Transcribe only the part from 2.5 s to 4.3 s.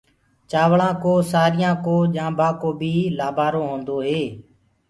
ڪو بي لآبآرو هيندو هي۔